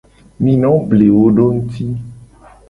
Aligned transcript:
Mi 0.45 0.53
no 0.61 0.71
ble 0.93 1.07
wo 1.17 1.23
do 1.41 1.45
nguti. 1.59 1.85